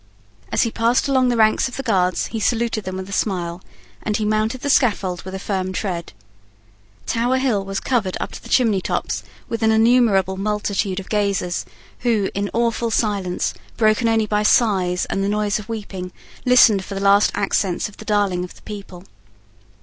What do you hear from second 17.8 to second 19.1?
of the darling of the people.